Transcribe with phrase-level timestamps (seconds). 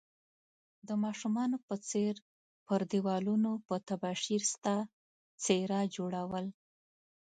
[0.87, 2.15] د ماشومانو په څير
[2.67, 4.75] پر ديوالونو په تباشير ستا
[5.43, 6.45] څيره جوړول